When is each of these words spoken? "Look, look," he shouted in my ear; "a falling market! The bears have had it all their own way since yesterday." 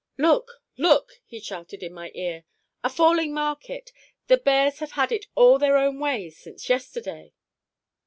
"Look, 0.17 0.63
look," 0.77 1.21
he 1.27 1.39
shouted 1.39 1.83
in 1.83 1.93
my 1.93 2.09
ear; 2.15 2.43
"a 2.83 2.89
falling 2.89 3.35
market! 3.35 3.91
The 4.29 4.37
bears 4.37 4.79
have 4.79 4.93
had 4.93 5.11
it 5.11 5.27
all 5.35 5.59
their 5.59 5.77
own 5.77 5.99
way 5.99 6.31
since 6.31 6.67
yesterday." 6.69 7.33